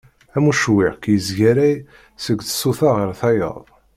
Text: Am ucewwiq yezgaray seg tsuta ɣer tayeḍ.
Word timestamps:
Am 0.35 0.45
ucewwiq 0.51 1.01
yezgaray 1.11 1.75
seg 2.23 2.37
tsuta 2.41 2.89
ɣer 2.95 3.09
tayeḍ. 3.19 3.65